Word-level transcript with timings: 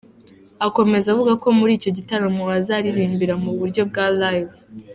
Akomeza 0.67 1.07
avuga 1.13 1.33
ko 1.43 1.47
muri 1.57 1.71
icyo 1.77 1.89
gitaramo 1.97 2.43
azaririmba 2.59 3.33
mu 3.43 3.51
buryo 3.59 3.81
bwa 3.89 4.05
“Live”. 4.21 4.53